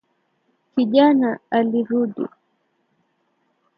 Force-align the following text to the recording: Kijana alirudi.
Kijana 0.73 1.29
alirudi. 1.57 2.25